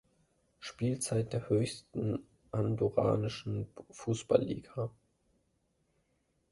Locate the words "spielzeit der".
0.57-1.47